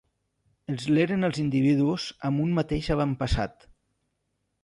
Els 0.71 0.85
l'eren 0.95 1.27
els 1.27 1.39
individus 1.43 2.07
amb 2.29 2.43
un 2.45 2.57
mateix 2.61 2.91
avantpassat. 2.95 3.69